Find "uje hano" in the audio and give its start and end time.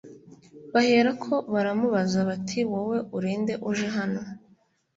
3.69-4.21